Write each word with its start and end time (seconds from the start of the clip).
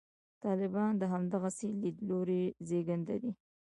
طالبان 0.43 0.91
د 0.97 1.03
همدغسې 1.13 1.69
لیدلوري 1.81 2.43
زېږنده 2.67 3.15
دي. 3.21 3.31